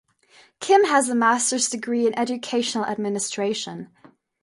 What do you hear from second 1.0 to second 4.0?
a master's degree in Educational Administration.